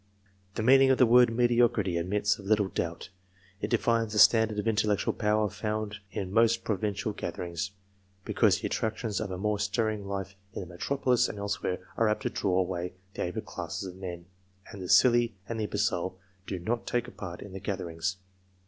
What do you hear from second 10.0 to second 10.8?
life in the